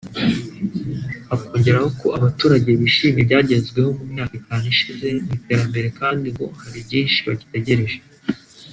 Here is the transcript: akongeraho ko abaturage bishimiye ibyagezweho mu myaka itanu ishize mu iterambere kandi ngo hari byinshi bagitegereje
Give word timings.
akongeraho 1.35 1.89
ko 1.99 2.07
abaturage 2.17 2.69
bishimiye 2.81 3.21
ibyagezweho 3.23 3.89
mu 3.97 4.05
myaka 4.13 4.33
itanu 4.41 4.65
ishize 4.73 5.07
mu 5.25 5.31
iterambere 5.37 5.87
kandi 5.99 6.25
ngo 6.33 6.45
hari 6.61 6.79
byinshi 6.87 7.17
bagitegereje 7.27 7.97